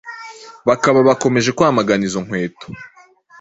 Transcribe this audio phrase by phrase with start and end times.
[0.67, 2.67] bakaba bakomeje kwamagana izo nkweto